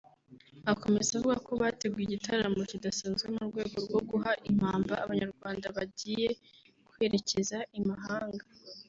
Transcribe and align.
Akomeza 0.71 1.09
avuga 1.17 1.35
ko 1.47 1.51
bateguye 1.61 2.03
igitaramo 2.05 2.61
kidasanzwe 2.71 3.27
mu 3.35 3.43
rwego 3.49 3.75
rwo 3.85 4.01
guha 4.09 4.31
impamba 4.49 4.93
Abanyarwanda 5.03 5.65
bagiye 5.77 6.27
kwerekeza 6.87 7.57
i 7.77 7.81
Mahanga 7.89 8.43